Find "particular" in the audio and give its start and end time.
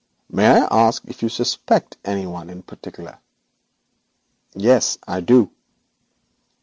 2.63-3.19